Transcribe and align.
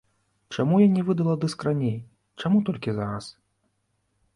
Чаму 0.55 0.79
я 0.83 0.87
не 0.93 1.03
выдала 1.11 1.35
дыск 1.45 1.67
раней, 1.69 1.95
чаму 2.45 2.57
толькі 2.71 2.99
зараз? 3.01 3.25